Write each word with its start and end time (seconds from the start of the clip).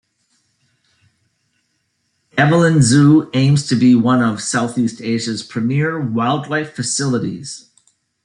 Avilon 2.35 2.81
Zoo 2.81 3.29
aims 3.35 3.67
to 3.67 3.75
be 3.75 3.93
one 3.93 4.23
of 4.23 4.41
Southeast 4.41 4.99
Asia's 4.99 5.43
premiere 5.43 5.99
wildlife 6.01 6.75
facilities. 6.75 7.69